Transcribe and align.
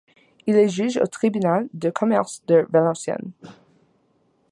Il 0.47 0.55
est 0.55 0.67
juge 0.69 0.97
au 0.97 1.05
tribunal 1.05 1.69
de 1.75 1.91
commerce 1.91 2.43
de 2.47 2.65
Valenciennes. 2.71 3.33